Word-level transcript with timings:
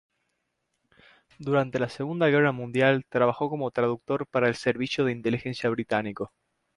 Durante 1.37 1.77
la 1.79 1.87
Segunda 1.87 2.25
Guerra 2.25 2.51
Mundial 2.51 3.05
trabajó 3.07 3.51
como 3.51 3.69
traductor 3.69 4.25
para 4.25 4.47
el 4.47 4.55
Servicio 4.55 5.05
de 5.05 5.11
Inteligencia 5.11 5.69
Británico. 5.69 6.31